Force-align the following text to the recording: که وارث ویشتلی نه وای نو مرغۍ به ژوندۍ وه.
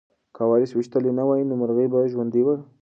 که 0.35 0.41
وارث 0.49 0.71
ویشتلی 0.75 1.11
نه 1.19 1.23
وای 1.27 1.41
نو 1.49 1.53
مرغۍ 1.61 1.85
به 1.91 1.99
ژوندۍ 2.11 2.41
وه. 2.45 2.55